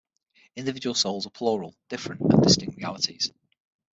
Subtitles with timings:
[0.55, 3.31] Individual souls are plural, different and distinct realities.